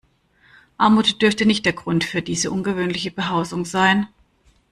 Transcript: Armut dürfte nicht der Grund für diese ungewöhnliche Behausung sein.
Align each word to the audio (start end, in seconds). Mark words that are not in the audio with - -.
Armut 0.79 1.21
dürfte 1.21 1.45
nicht 1.45 1.63
der 1.63 1.73
Grund 1.73 2.03
für 2.03 2.23
diese 2.23 2.49
ungewöhnliche 2.49 3.11
Behausung 3.11 3.65
sein. 3.65 4.07